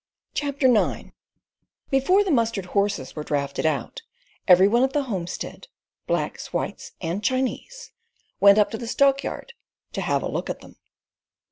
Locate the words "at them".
10.49-10.77